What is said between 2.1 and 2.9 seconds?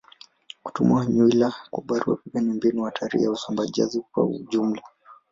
pepe ni mbinu